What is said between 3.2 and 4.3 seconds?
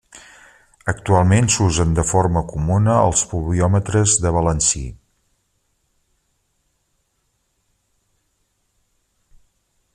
pluviòmetres